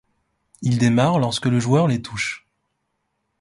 [0.63, 2.47] Ils démarrent lorsque le joueur les touche.